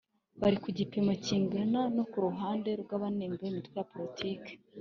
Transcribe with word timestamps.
bari 0.41 0.57
ku 0.63 0.69
gipimo 0.77 1.11
kingana 1.25 1.81
na 1.95 2.03
Ku 2.11 2.17
ruhande 2.25 2.69
rw 2.81 2.89
abanenga 2.97 3.41
imitwe 3.51 3.75
ya 3.79 3.87
politiki 3.91 4.51